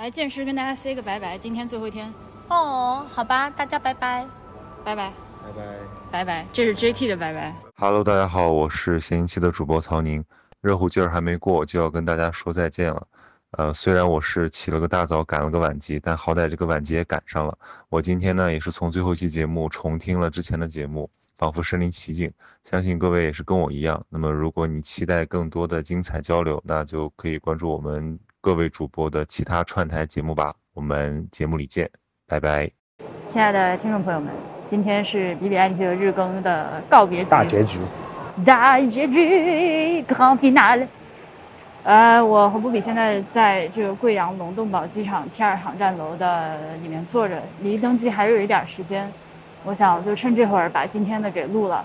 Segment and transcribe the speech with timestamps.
[0.00, 2.10] 来，剑师跟大家 say 个拜拜，今天最后一天，
[2.48, 4.26] 哦，好吧，大家拜拜。
[4.82, 5.12] 拜拜
[5.42, 5.62] 拜拜。
[6.10, 7.54] 拜拜，这是 JT 的拜拜。
[7.76, 10.24] Hello，大家好，我是闲期的主播曹宁。
[10.62, 13.06] 热乎劲儿还没过，就要跟大家说再见了。
[13.50, 17.58] 呃，虽然我是起了个大早，赶了个晚集，但好歹这个晚集也赶上了。
[17.90, 22.32] 我今天呢，也是从最后一期节目重听了之前的节目，仿佛身临其境。
[22.64, 24.02] 相信各位也是跟我一样。
[24.08, 30.54] 那么，如果你期待更多的精彩交流，那就可以关注我们各位主播的其他串台节目吧。
[30.72, 31.90] 我们节目里见，
[32.26, 32.70] 拜拜。
[33.28, 34.32] 亲爱的听众朋友们，
[34.66, 37.78] 今天是 B B I T 的日更的告别大结局，
[38.42, 40.86] 大结局 Grand Finale。
[41.82, 49.12] 呃，我和布比现在在这个贵阳龙洞堡机场 T 二航站楼的里面坐着，离登机还有一点时间，
[49.64, 51.84] 我想就趁这会儿把今天的给录了。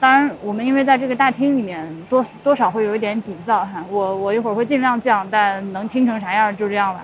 [0.00, 7.00] 当然，我们因为在这个大厅里面多多少会有一点底噪哈，我我一会儿会尽量降，但能听成啥样就这样吧。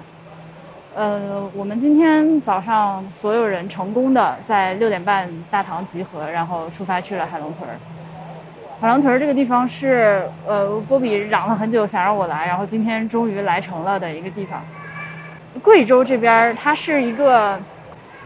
[0.95, 7.69] 呃，我们今天早上所有人成功的在六点半大堂集合，然后出发去了海龙屯。
[8.81, 14.61] 海龙屯这个地方是呃波比嚷了很久想让我来，然后今天终于来成了的一个地方。
[15.63, 17.59] 贵州这边它是一个，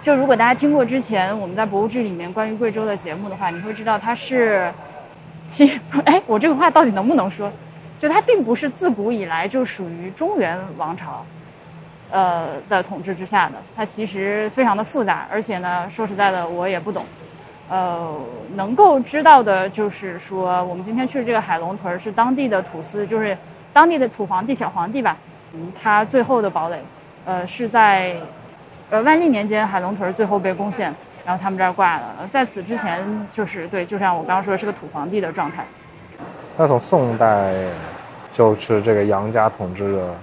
[0.05, 4.71] 就如果大家听过之前我们在《博物志》里面关于贵州的节目的话，你会知道它是，
[5.49, 7.51] 其实 哎，我这个话到底能不能说？
[7.99, 11.25] 就它并不是自古以来就属于中原王朝。
[12.11, 17.03] 呃的统治之下的，它其实非常的复杂，而且呢，说实在的，我也不懂。
[17.71, 18.15] 呃，
[18.57, 23.35] 能够知道的就是说，我们今天去的这个海龙屯儿是当地的土司，就是
[23.73, 25.17] 当地的土皇帝、小皇帝吧，
[25.55, 26.79] 嗯，他最后的堡垒，
[27.25, 28.15] 呃，是在
[28.95, 30.95] 呃万历年间海龙屯最后被攻陷，
[31.27, 32.15] 然后他们这儿挂了。
[32.21, 35.65] 呃在此之前，就是对，就像我刚刚说的，是个土皇帝的状态。
[36.57, 37.53] 那从宋代
[38.31, 40.15] 就是这个杨家统治的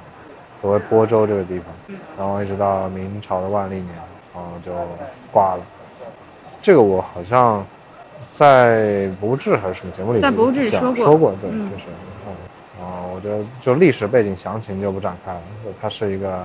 [0.61, 3.88] 所谓播州这个地方，然后一直到明朝的万历年，
[4.33, 4.72] 然后就
[5.33, 5.64] 挂了。
[6.61, 7.66] 这个我好像
[8.31, 8.77] 在
[9.17, 11.88] 《博物志》还是什么节目里在博物志里讲说过说过，对，嗯就是
[12.26, 16.42] 嗯，啊，我觉得就历史背景详情就不展开了，就它是一个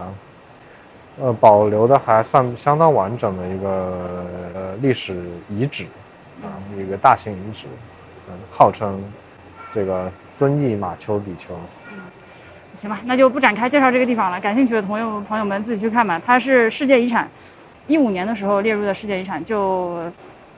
[1.18, 3.68] 呃保留的还算相当完整的一个
[4.54, 5.84] 呃历史遗址
[6.42, 7.66] 啊，一个大型遗址，
[8.28, 9.02] 嗯，号称
[9.72, 11.54] 这个遵义马丘比丘。
[12.74, 14.38] 行吧，那就不展开介绍这个地方了。
[14.38, 16.20] 感兴趣的朋友朋友们自己去看吧。
[16.22, 17.26] 它是世界遗产，
[17.86, 19.42] 一五年的时候列入的世界遗产。
[19.42, 19.98] 就，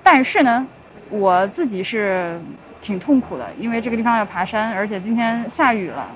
[0.03, 0.67] 但是呢，
[1.11, 2.41] 我自己是
[2.81, 6.09] 挺痛苦的，因为这个地方要爬山，而且今天下雨了。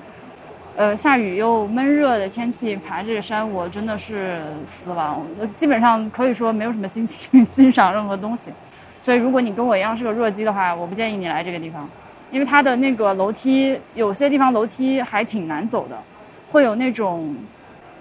[0.75, 8.51] 呃，下雨又闷热的天气，爬这个山我真的是死亡，我基本上可以说没有什么心情欣赏任何东西。
[8.99, 11.87] 所以，如果你跟我一样是个弱鸡的话，我不建议你来这个地方。
[12.31, 15.95] 因为它的那个楼梯，有些地方楼梯还挺难走的，
[16.51, 17.35] 会有那种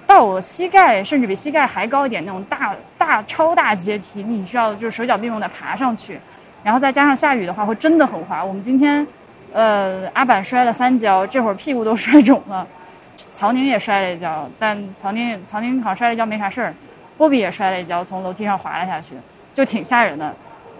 [0.06, 6.18] 到我膝盖甚至比膝盖还高一点那种大大超大阶梯，你需要就是手脚并用的爬上去，
[6.64, 8.42] 然后再加上下雨的话，会真的很滑。
[8.42, 9.06] 我们今天，
[9.52, 12.66] 呃，阿板摔了三跤，这会儿屁股都摔肿了，
[13.34, 16.74] 曹宁也摔了一跤，但曹宁曹宁好像摔了一跤没啥事儿，
[17.18, 19.14] 波比也摔了一跤，从楼梯上滑了下去，
[19.52, 20.34] 就挺吓人的。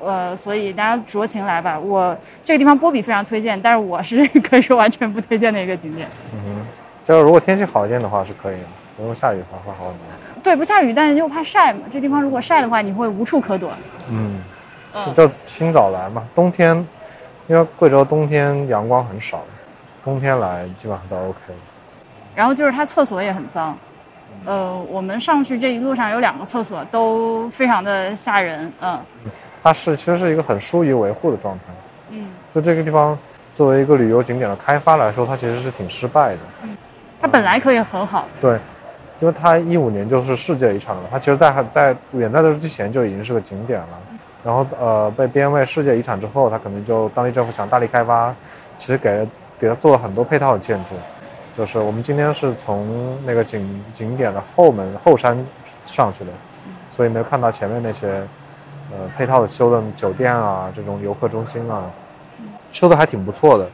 [0.05, 1.79] 呃，所以大家酌情来吧。
[1.79, 6.09] 我这个地方波比非常推荐，但是我是可以说完全不推荐的一个景点。
[6.35, 6.67] 嗯哼，
[7.05, 8.67] 就是如果天气好一点的话是可以的，
[8.99, 10.43] 如果下雨的话会好很多。
[10.43, 11.83] 对，不下雨，但是又怕晒嘛。
[11.93, 13.71] 这地方如果晒的话，你会无处可躲。
[14.11, 14.41] 嗯，
[14.93, 16.85] 嗯，就清早来嘛，冬天，
[17.49, 19.43] 因为贵州冬天阳光很少，
[20.05, 21.39] 冬天来基本上都 OK。
[22.35, 23.77] 然后就是它厕所也很脏。
[24.45, 28.73] 呃，我们上去这一路上有两个厕所，都非常的吓人。
[28.81, 28.99] 嗯
[29.63, 31.65] 它是其实是一个很疏于维护的状态。
[32.11, 33.17] 嗯，就这个地方
[33.55, 36.39] 作为一个旅游景点的开发来说，它其实是挺失败的。
[36.65, 36.77] 嗯
[37.21, 38.27] 它本来可以很好。
[38.41, 38.59] 对，
[39.21, 43.89] 因为它一五年就是世界遗产了，它其实在在远在这之前就已经是个景点了。
[44.45, 48.35] 然后呃被编为世界遗产之后，它可能就当地政府想大力开发，
[48.77, 49.27] 其实给
[49.59, 50.91] 给他做了很多配套的建筑。
[51.57, 55.37] 就是我们今天是从那个景景点的后门后山
[55.85, 56.31] 上去的，
[56.91, 58.09] 所以没有看到前面那些
[58.91, 61.85] 呃配套的修的酒店啊，这种游客中心啊，
[62.71, 63.69] 修的还挺不错的。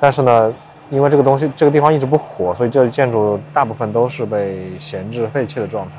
[0.00, 0.54] 但是呢，
[0.88, 5.96] 因为这个东西这个地方一直不火，所以这建筑大部分都是被闲置废弃的状态，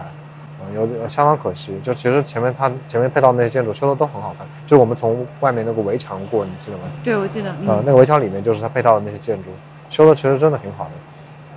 [0.74, 1.80] 有点相当可惜。
[1.84, 6.84] 就其实前面它前面配套那些建筑修的都很好看，就是我们从外面那个围墙过，你记得吗？
[7.04, 7.50] 对，我记得。
[7.50, 9.50] 呃，嗯那个围墙里面就是它配套的那些建筑，
[9.90, 10.92] 修的其实真的挺好的。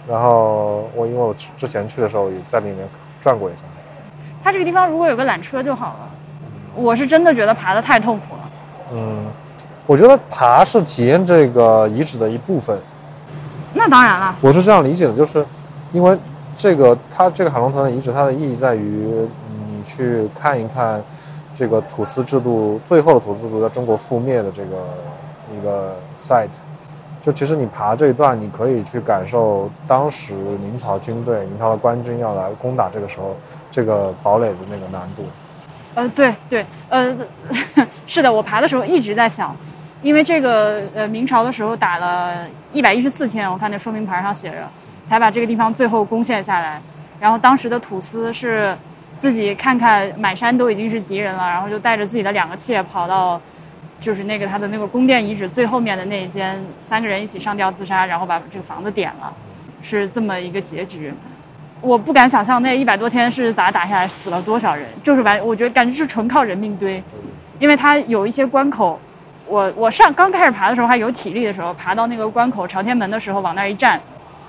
[0.09, 2.79] 然后我因为我之之前去的时候也在里面
[3.21, 3.61] 转过一下，
[4.43, 6.09] 它这个地方如果有个缆车就好了。
[6.75, 8.51] 我是真的觉得爬的太痛苦了。
[8.95, 9.27] 嗯，
[9.87, 12.79] 我觉得爬是体验这个遗址的一部分。
[13.75, 14.35] 那当然了。
[14.41, 15.45] 我是这样理解的，就是
[15.93, 16.19] 因为
[16.55, 19.27] 这个它这个海龙屯的遗址，它的意义在于
[19.71, 21.03] 你去看一看
[21.55, 24.77] 这个土司制度最后的土司制度在中国覆灭的这个
[25.57, 26.49] 一个 site。
[27.21, 33.37] 就其实你爬这一段，你可以去感受当时明朝军队、明朝的官军要来攻打这个时候
[33.71, 35.23] 这个堡垒的那个难度。
[35.95, 37.17] 呃，对对，呃，
[38.09, 39.55] 是的，我爬的时候一直在想，
[40.03, 44.69] 因为这个呃明朝的时候打了一百一十四天，我看那说明牌上写着，
[45.07, 46.81] 才把这个地方最后攻陷下来。
[47.21, 48.77] 然后当时的土司是
[49.19, 53.41] 自己看看满山都已经是敌人了，然后就带着自己的两个妾跑到。
[54.01, 59.33] 就是那个他的那个宫殿遗址最后面的那一间，三个人一起上吊自杀，然后把这个房子点了，
[59.81, 61.15] 是这么一个结局。
[61.81, 64.89] 我不敢想象那一百多天是咋打下来，死了多少人。
[65.05, 67.01] 就是完，我觉得感觉是纯靠人命堆，
[67.61, 68.99] 因为他有一些关口，
[69.47, 74.01] 我我上刚开始爬的时候还有体力的时候，爬到那个关口朝天门的时候往那儿一站，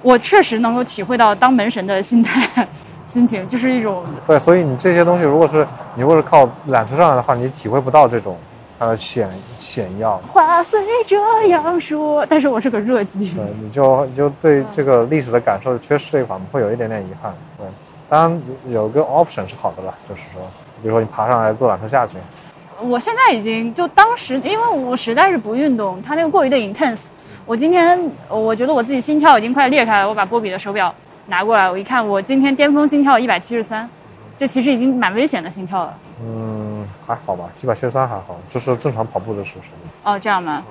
[0.03, 2.67] 我确实能够体会到当门神的心态
[3.07, 4.37] 心情，就是一种对。
[4.37, 8.37] 所以你这些东西，如果是你如果是靠缆车上来的话，你体会不到这种。
[8.79, 10.17] 呃，险险要。
[10.29, 13.29] 话虽这样说，但是我是个弱鸡。
[13.29, 17.31] 对，你就你就对这个历史的感受缺失这一块，会有一点点遗憾。
[17.57, 17.65] 对，
[18.09, 20.41] 当然有个 option 是好的了，就是说，
[20.81, 22.17] 比如说你爬上来坐缆车下去。
[22.81, 27.07] 我现在已经就当时，因为我实在是不运动，它那个过于的 intense。
[27.45, 27.99] 我今天
[28.29, 30.93] 我觉得我自己心跳已经快裂开了，我把波比的手表
[31.27, 33.89] 拿过来，我一看，我今天巅峰心跳一百七十三，
[34.37, 35.97] 这其实已经蛮危险的心跳了。
[36.21, 40.13] 嗯，还好吧，七百七十三还好，就是正常跑步的时候。
[40.13, 40.63] 哦，这样吗？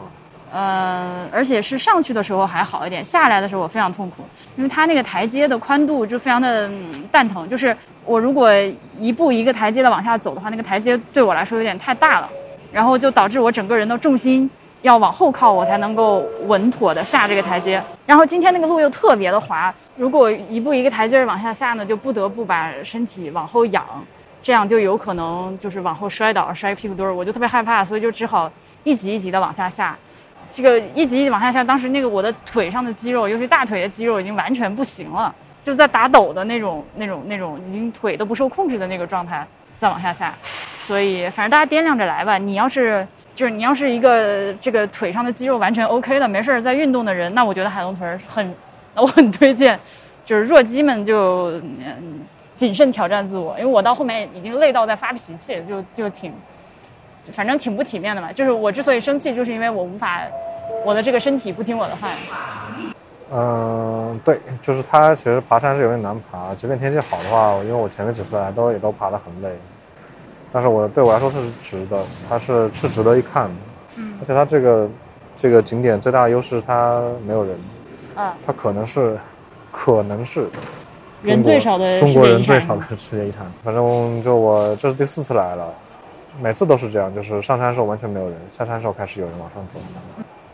[0.54, 4.22] 嗯，而且是上去的时候还好一点，下来的时候我非常痛苦，
[4.56, 6.70] 因为它那个台阶的宽度就非常的
[7.10, 8.50] 蛋疼，就是我如果
[8.98, 12.28] 一步一个台阶的往下走的话，那个台阶对我来说有点太大了，
[12.72, 14.50] 然后就导致我整个人的重心
[14.82, 17.82] 要往后靠，我才能够稳妥的下这个台阶。
[18.04, 23.84] 然后今天那个路又特别的滑，如果一步一个台阶往下下呢，就不得不把身体往后仰。
[24.42, 28.50] 这样就有可能就是往后摔倒，摔屁股墩儿，我就特别害怕，所以就只好
[28.82, 29.96] 一级一级的往下下。
[30.52, 39.46] 这个一级一级往下下，当时那个我的腿上的肌肉，尤其大腿的肌肉已经完全不行了，就在打抖的那种、那种、那种，已经腿都不受控制的那个状态，
[39.78, 40.34] 再往下下。
[40.86, 42.36] 所以反正大家掂量着来吧。
[42.36, 48.54] 你要是就是你要是一个这个腿上的肌肉完全 OK 的，没事儿在运动的人，那我觉得海龙屯很，
[48.94, 49.78] 我很推荐。
[50.26, 52.20] 就是弱鸡们就嗯。
[52.54, 56.32] 谨慎挑战自我，因为我到后面已经累到在发脾气，就就挺，
[57.32, 58.30] 反正挺不体面的嘛。
[58.30, 60.20] 就是我之所以生气，就是因为我无法，
[60.84, 62.10] 我的这个身体不听我的话。
[63.32, 69.56] 嗯，对，就是它其实爬山是有点难爬，即便天气好的话，因为我前面几次来都也都爬得很累，
[70.52, 73.54] 但是我对我来说是值的，它是是值得一看的。
[73.96, 74.18] 嗯。
[74.20, 74.88] 而且它这个
[75.34, 77.58] 这个景点最大的优势是它没有人。
[78.14, 78.36] 啊。
[78.46, 79.18] 它可能是，
[79.70, 80.46] 可能是。
[81.22, 85.72] 人最少的中国人最少的世界遗产，反正就我这是第四次来了，
[86.40, 89.78] 每次都是这样，就是上山时候完全没有人，下山时候开始有人往上走，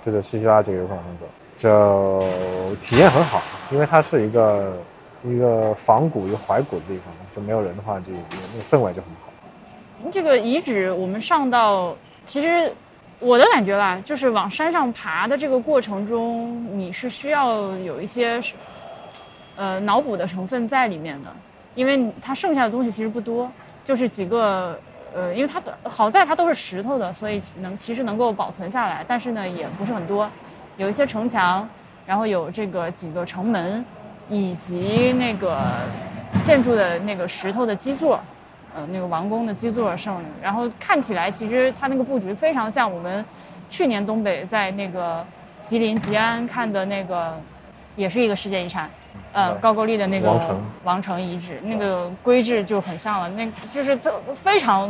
[0.02, 1.24] 这就稀稀拉拉几个游客往上走，
[1.58, 2.22] 就
[2.80, 4.72] 体验很好，因为它是一个
[5.22, 10.10] 一个仿古一个怀古的地方，就没有人的话，就那个氛围就很好。
[10.10, 11.94] 这个遗址我们上到，
[12.24, 12.72] 其实
[13.18, 18.40] 我的感觉吧，就是往山上爬的这个过程中，你是需要有一些。
[19.60, 21.34] 呃，脑补的成分在里面的，
[21.74, 23.50] 因为它剩下的东西其实不多，
[23.84, 24.78] 就是几个，
[25.12, 30.30] 呃，因为它的好在它都是石头的，所以能其实能够保存下来，但是呢也不是很多，
[30.78, 31.68] 有一些城墙，
[32.06, 33.84] 然后有这个几个城门，
[34.30, 35.58] 以及那个
[36.44, 38.20] 建筑的那个石头的基座，
[38.74, 43.24] 呃，那个王宫的基座剩，然后看起来其实它那个布局非常像我们
[43.68, 45.24] 去年东北在那个
[45.60, 47.36] 吉林吉安看的那个，
[47.96, 48.88] 也是一个世界遗产。
[49.32, 54.88] 呃，高句丽的那个王城王城遗址，那个规制就很像了，那就是这非常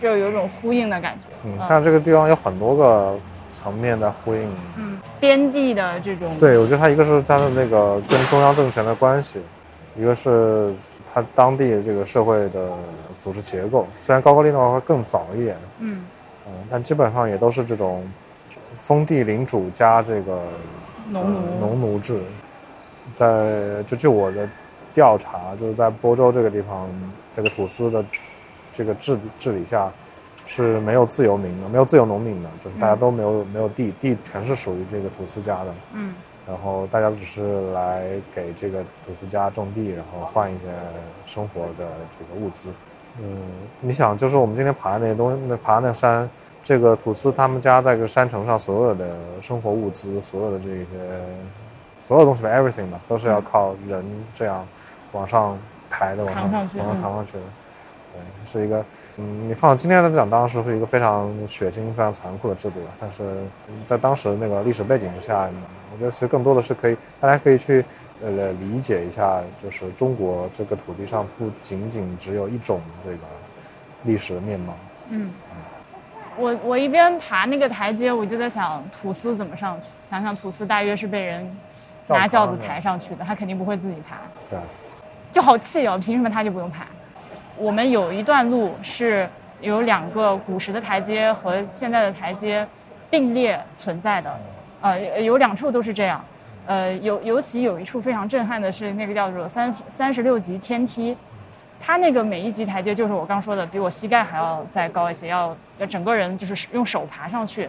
[0.00, 1.26] 就有一种呼应的感觉。
[1.44, 3.16] 嗯，但这个地方有很多个
[3.48, 4.50] 层面的呼应。
[4.76, 6.28] 嗯，边地的这种。
[6.38, 9.40] 对，我觉得它一个是它的那个跟中央政权的关系，
[9.96, 10.74] 一个是
[11.12, 12.70] 它当地这个社会的
[13.18, 13.86] 组织结构。
[14.00, 15.56] 虽然高句丽的话会更早一点。
[15.80, 16.04] 嗯。
[16.46, 18.06] 嗯，但基本上也都是这种
[18.74, 20.40] 封地领主加这个
[21.10, 22.20] 农奴农奴制。
[23.14, 24.46] 在就据我的
[24.92, 26.88] 调查，就是在播州这个地方，
[27.34, 28.04] 这个土司的
[28.72, 29.90] 这个治治理下
[30.48, 35.74] 是没有自由民的，没有自由农民的，就是大家都没有没有地，地全是属于这个土司家的。
[35.92, 36.12] 嗯。
[36.48, 40.64] 然后大家只是来给这个土司家种地，然后换一些
[41.24, 42.70] 生活的这个物资。
[43.20, 43.38] 嗯，
[43.80, 46.28] 你想，就是我们今天爬的那些东西，那爬那山，
[46.64, 50.86] 这个土司他们家在这个山城上所有的生活物资，所有的这些。
[52.00, 54.02] 所有东西吧，everything 吧，都是要靠人
[54.32, 54.66] 这样
[55.12, 55.58] 往上
[55.90, 57.42] 抬的，往上往上嗯扛上去的。
[58.18, 58.84] 对，是一个，
[59.18, 62.86] 嗯，你放到今天来讲，当时是一个非常血腥、非常残酷的制度了。
[63.00, 63.44] 但是
[63.86, 65.48] 在当时那个历史背景之下，
[65.92, 67.84] 我觉得其实更多的是可以，大家可以去
[68.22, 73.18] 呃理解一下，就是中国这个土地上不仅仅只有一种这个
[74.04, 74.74] 历史的面貌。
[75.10, 75.30] 嗯，
[76.36, 79.86] 我我一边爬那个台阶，我就在想土司怎么上去。
[80.04, 81.56] 想想土司大约是被人
[82.06, 84.16] 拿轿子抬上去的，他肯定不会自己爬，
[84.48, 84.58] 对，
[85.30, 85.98] 就好气哦！
[85.98, 86.86] 凭什么他就不用爬？
[87.58, 89.28] 我们有一段路是
[89.60, 92.66] 有两个古时的台阶和现在的台阶
[93.10, 94.38] 并列存在的，
[94.80, 96.24] 呃，有两处都是这样。
[96.66, 101.16] 呃，尤尤其有一处非常震撼的是那个叫做三三十六级天梯，
[101.80, 107.68] 它那个每一级台阶就是我刚说的，比我膝盖还要再高一些，要要整个人就是用手爬上去，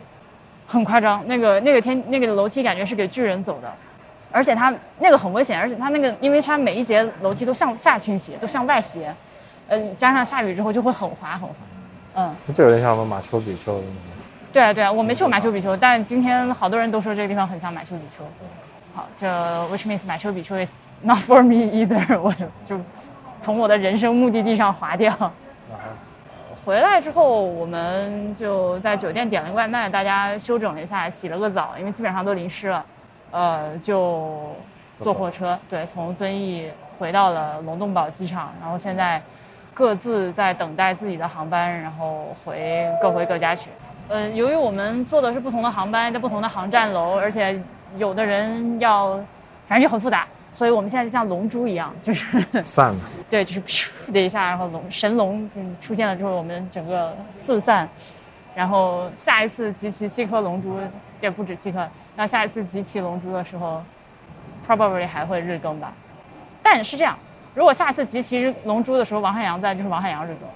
[0.67, 1.25] 很夸张。
[1.27, 3.73] 那个那个天那个楼梯感觉是给巨人走的，
[4.31, 9.15] 而且它那个很危险，而且它那个因为它每一节楼梯都向下倾斜，都向外斜，
[9.69, 11.55] 呃，加上下雨之后就会很滑很滑。
[12.15, 13.83] 嗯，这有点像我们马丘比丘的。
[14.51, 18.23] 对啊对啊，我没去过马丘比丘，但今天好多人都说这个地方很像马丘比丘。
[18.95, 19.29] 好，这
[19.67, 20.71] which means 马丘比丘 is
[21.03, 22.33] not for me either， 我
[22.65, 22.79] 就
[23.39, 25.31] 从我的人生目的地上滑掉。
[26.65, 32.85] 回来之后，我们就在酒店点了个外卖，大家休整了一下，洗了个澡，因为基本上都淋湿了，
[33.31, 34.55] 呃，就
[34.97, 39.21] 坐火车，对，从遵义回到了龙洞堡机场，然后现在
[39.79, 43.69] 各自在等待自己的航班，然后回各回各家去。
[44.09, 47.57] 嗯，由于我们坐的是不同的航班，在不同的航站楼，而且
[47.97, 49.11] 有的人要，
[49.69, 57.87] 反正就很复杂，所以我们现在就像龙珠一样，就是散了， 对，就是噗的一下，然后龙神龙嗯出现了之后，我们整个四散，
[58.53, 60.77] 然后下一次集齐七颗龙珠，
[61.21, 63.81] 也不止七颗，那下一次集齐龙珠的时候
[64.67, 65.93] ，probably 还会日更吧。
[66.61, 67.17] 但是这样，
[67.55, 70.47] 如果下一次集齐龙珠的时候王汉阳在，就是王汉阳这种。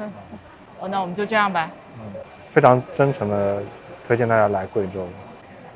[0.80, 1.70] 哦，那我们就这样吧。
[2.48, 3.62] 非常真诚的
[4.06, 5.06] 推荐大家来贵州。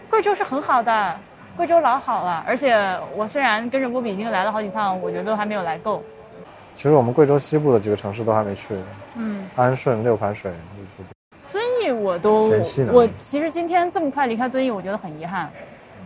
[0.09, 1.17] 贵州是很好的，
[1.57, 2.77] 贵州老好了，而且
[3.17, 6.03] 我虽然跟着波比已经来了好几趟，我觉得都还没有来够。
[6.75, 8.75] 其实我们贵州西部的几个城市都还没去，
[9.17, 11.09] 嗯，安顺、六盘水就是
[11.51, 12.49] 遵义我都
[12.93, 15.51] 我其实今天这么快离开遵义，我觉得很遗憾。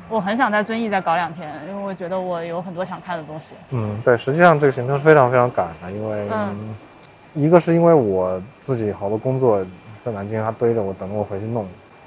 [0.09, 3.55] 我很想在遵义再搞两天，因为我觉得我有很多想看的东西。
[3.71, 6.75] 嗯，对，实际上这个行程非常非常赶的，因为、嗯
[7.35, 9.63] 一个是因为我自己好多工作
[10.01, 11.67] 在南京，还堆着我等着我回去弄；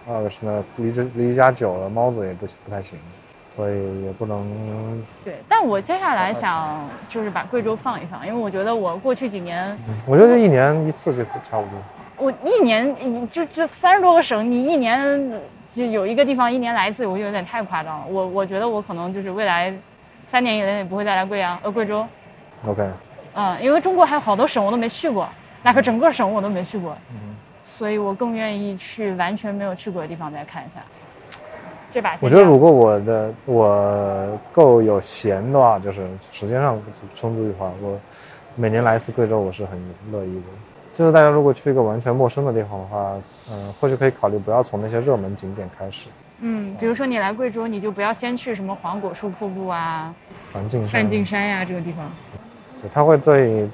[0.10, 2.98] 二个是呢，离这离家久了，猫子也不不太行，
[3.48, 9.78] 所以也不能对，但我接下来想就是把贵州放一放，因为我觉得我过去几年，
[10.08, 11.70] 我觉得一年一次就差不多。
[12.18, 15.32] 我一年你就这三十多个省，你一年
[15.76, 18.06] 就有一个地方一年来一次，我就有点太夸张了。
[18.10, 19.74] 我我觉得我可能就是未来
[20.28, 22.06] 三年以内不会再来贵阳呃贵州
[22.68, 22.88] ，OK，
[23.34, 25.28] 嗯，因为中国还有好多省我都没去过，
[25.64, 30.82] 那个整个省我都没去过，嗯，所以我更愿意去完全没有去过的地方再看一下。
[31.92, 36.80] 这把先我觉得如果我的我够有闲的话，就是时间上
[37.16, 38.00] 充足的话，我
[38.56, 39.80] 每年来一次贵州，我是很
[40.12, 40.42] 乐意的。
[41.00, 43.16] 就是大家如果去一个完全陌生的地方的话，
[43.50, 46.10] 嗯、或许可以考虑不要从那些热门景点开始，
[46.42, 50.14] 嗯，比如说你来贵州，你就不要先去什么黄果树瀑布啊、
[50.52, 52.12] 环境上梵净山呀、这个地方。
[52.82, 53.72] 对，它会对你，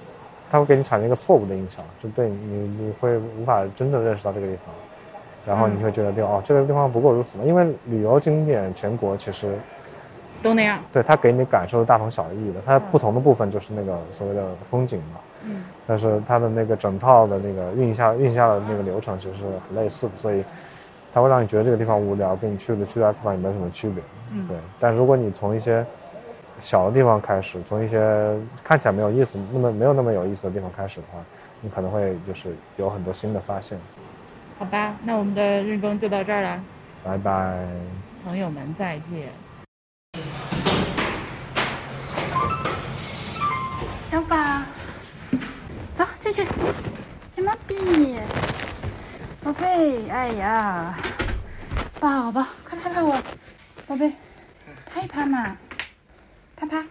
[0.51, 4.75] 它会给你产生一个错误的印象，就对你，你会无法真正认识到这个地方，
[5.48, 7.44] 然后你会觉得，对哦，这个地方不过如此嘛。
[7.44, 9.58] 因为旅游景点全国其实
[10.46, 10.80] 都那样。
[10.94, 20.44] 对它给你感受是大同小异的，它不同的部分就是那个所谓的风景嘛，嗯但是它的那个整套的那个运下运下的那个流程其实是很类似的，所以
[21.12, 24.04] 它会让你觉得这个地方无聊，跟你去的其他地方也没什么区别。
[24.32, 25.84] 嗯对，但如果你从一些
[26.60, 28.00] 小的地方开始，从一些
[28.64, 31.20] 看起来没有意思、那么没有那么有意思的地方开始的话，
[31.62, 33.78] 你可能会就是有很多新的发现。
[34.60, 36.62] 好吧，那我们的日更就到这儿了，
[37.04, 37.58] 拜拜。
[38.24, 39.45] 朋友们再见。
[49.46, 50.98] 宝贝，哎呀，
[52.00, 53.16] 宝宝，快拍拍我，
[53.86, 54.12] 宝贝，
[54.92, 55.56] 拍拍嘛，
[56.56, 56.88] 拍拍，哎，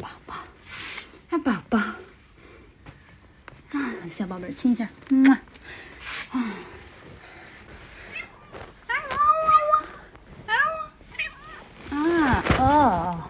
[0.00, 0.34] 宝宝，
[1.30, 1.78] 啊，宝宝，
[3.72, 5.42] 啊，小宝贝亲一下，嗯，啊，
[12.60, 13.28] 哦。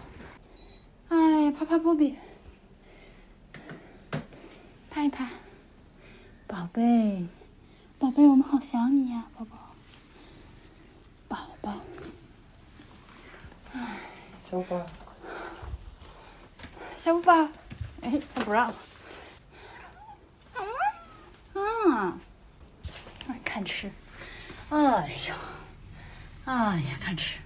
[1.09, 2.19] 哎，拍拍波比，
[4.91, 5.27] 拍一拍，
[6.45, 7.25] 宝贝，
[7.99, 9.57] 宝贝，我们好想你呀、宝宝，
[11.27, 11.73] 宝宝，
[14.49, 14.85] 小宝。
[16.95, 17.49] 小五吧？
[18.03, 18.73] 哎，他不让。
[21.53, 22.19] 嗯，
[23.27, 23.91] 嗯，看吃。
[24.69, 24.77] 哎
[25.27, 25.35] 呦，
[26.45, 27.37] 哎呀，看吃。